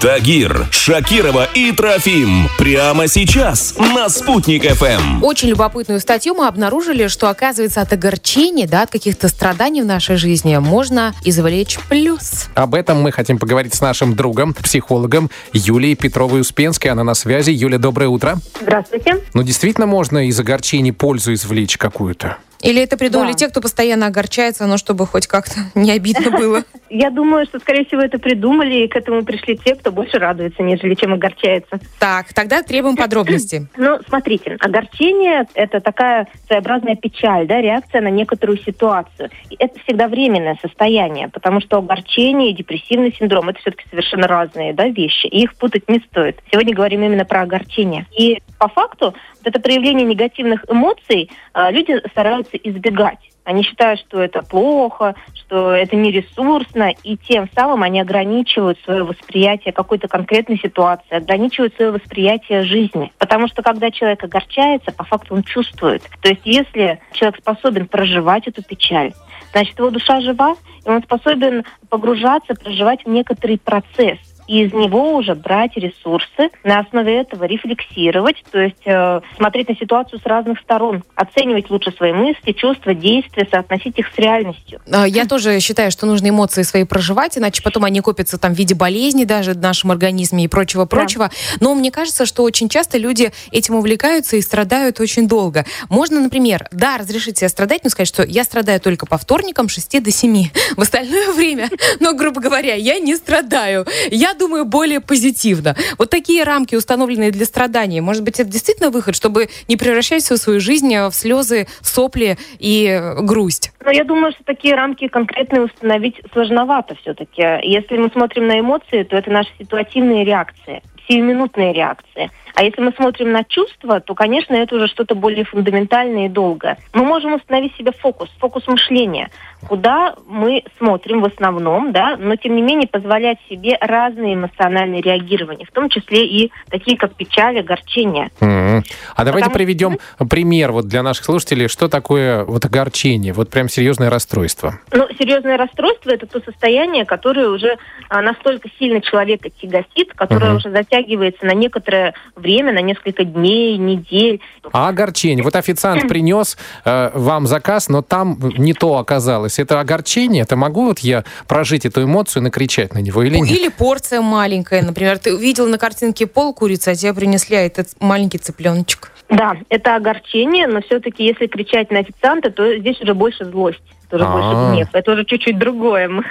[0.00, 2.48] Тагир, Шакирова и Трофим.
[2.56, 5.24] Прямо сейчас на «Спутник ФМ».
[5.24, 10.14] Очень любопытную статью мы обнаружили, что, оказывается, от огорчений, да, от каких-то страданий в нашей
[10.14, 12.46] жизни можно извлечь плюс.
[12.54, 16.92] Об этом мы хотим поговорить с нашим другом, психологом Юлией Петровой-Успенской.
[16.92, 17.50] Она на связи.
[17.50, 18.38] Юля, доброе утро.
[18.60, 19.16] Здравствуйте.
[19.34, 22.36] Ну, действительно можно из огорчений пользу извлечь какую-то?
[22.62, 23.34] Или это придумали Да.
[23.38, 26.62] те, кто постоянно огорчается, но чтобы хоть как-то не обидно было?
[26.90, 30.62] Я думаю, что, скорее всего, это придумали, и к этому пришли те, кто больше радуется,
[30.62, 31.78] нежели чем огорчается.
[31.98, 33.66] Так, тогда требуем подробностей.
[33.76, 39.30] Ну, смотрите, огорчение– это такая своеобразная печаль, да, реакция на некоторую ситуацию.
[39.50, 44.72] И это всегда временное состояние, потому что огорчение и депрессивный синдром– это все-таки совершенно разные
[44.72, 46.40] да, вещи, и их путать не стоит.
[46.50, 48.06] Сегодня говорим именно про огорчение.
[48.18, 53.18] И по факту вот это проявление негативных эмоций а, люди стараются избегать.
[53.44, 59.72] Они считают, что это плохо, что это нересурсно, и тем самым они ограничивают свое восприятие
[59.72, 63.10] какой-то конкретной ситуации, ограничивают свое восприятие жизни.
[63.18, 66.02] Потому что когда человек огорчается, по факту он чувствует.
[66.20, 69.14] То есть если человек способен проживать эту печаль,
[69.52, 75.14] значит его душа жива, и он способен погружаться, проживать в некоторый процесс и из него
[75.14, 80.58] уже брать ресурсы, на основе этого рефлексировать, то есть э, смотреть на ситуацию с разных
[80.60, 84.80] сторон, оценивать лучше свои мысли, чувства, действия, соотносить их с реальностью.
[84.90, 88.58] А, Я тоже считаю, что нужно эмоции свои проживать, иначе потом они копятся там в
[88.58, 91.30] виде болезни даже в нашем организме и прочего-прочего.
[91.60, 95.66] Но мне кажется, что очень часто люди этим увлекаются и страдают очень долго.
[95.90, 99.74] Можно, например, да, разрешить себе страдать, но сказать, что я страдаю только по вторникам с
[99.74, 100.46] 6 до 7.
[100.76, 101.68] В остальное время,
[102.00, 103.86] но, грубо говоря, я не страдаю.
[104.10, 105.76] Я думаю более позитивно.
[105.98, 110.36] Вот такие рамки, установленные для страданий, может быть, это действительно выход, чтобы не превращать всю
[110.36, 113.72] свою жизнь в слезы, сопли и э, грусть?
[113.84, 117.42] Но я думаю, что такие рамки конкретные установить сложновато все-таки.
[117.62, 122.30] Если мы смотрим на эмоции, то это наши ситуативные реакции, сиюминутные реакции.
[122.54, 126.76] А если мы смотрим на чувства, то, конечно, это уже что-то более фундаментальное и долгое.
[126.92, 129.30] Мы можем установить себе фокус, фокус мышления,
[129.68, 135.66] куда мы смотрим в основном, да, но тем не менее позволять себе разные эмоциональные реагирования,
[135.66, 138.30] в том числе и такие, как печаль, огорчение.
[138.40, 138.82] Мгм.
[139.14, 143.68] А давайте Потому- приведем пример вот для наших слушателей, что такое вот огорчение, вот прям
[143.68, 144.80] серьезное расстройство.
[144.92, 147.76] Ну, серьезное расстройство– это то состояние, которое уже
[148.08, 150.56] а, настолько сильно человека тяготит, которое Мгм.
[150.56, 154.40] уже затягивается на некоторое время, на несколько дней, недель.
[154.72, 155.42] А огорчение?
[155.42, 159.58] Вот официант принес э, вам заказ, но там не то оказалось.
[159.58, 160.42] Это огорчение?
[160.42, 163.58] Это могу вот я прожить эту эмоцию, накричать на него или нет?
[163.58, 165.18] Или порция маленькая, например.
[165.18, 169.12] Ты увидел на картинке пол курицы, а тебе принесли а этот маленький цыпленочек.
[169.28, 173.82] Да, это огорчение, но все-таки если кричать на официанта, то здесь уже больше злость.
[174.08, 174.32] Тоже А.
[174.32, 174.88] больше гнев.
[174.92, 176.08] Это уже чуть-чуть другое.
[176.08, 176.24] Мы,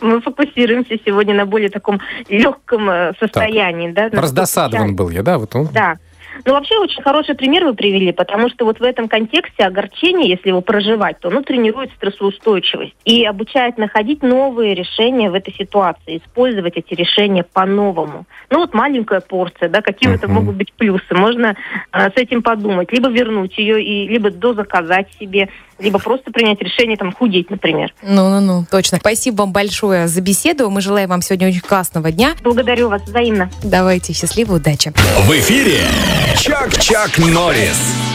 [0.00, 3.90] мы фокусируемся сегодня на более таком легком э, состоянии.
[3.90, 5.38] Да, на Раздосадован был я, да?
[5.38, 5.96] Вот, ну, Да.
[6.44, 10.48] Ну, вообще, очень хороший пример вы привели, потому что вот в этом контексте огорчение, если
[10.48, 16.76] его проживать, то оно тренирует стрессоустойчивость и обучает находить новые решения в этой ситуации, использовать
[16.76, 18.26] эти решения по-новому.
[18.50, 21.14] Ну, вот маленькая порция, да, какие это могут быть плюсы.
[21.14, 21.56] Можно
[21.92, 25.48] э, с этим подумать, либо вернуть ее, и, либо дозаказать себе,
[25.78, 27.92] либо просто принять решение, там, худеть, например.
[28.02, 28.98] Ну-ну-ну, точно.
[28.98, 30.70] Спасибо вам большое за беседу.
[30.70, 32.32] Мы желаем вам сегодня очень классного дня.
[32.42, 33.50] Благодарю вас взаимно.
[33.62, 34.92] Давайте, счастливой удачи.
[35.26, 35.80] В эфире
[36.34, 38.05] Чак-Чак Норрис.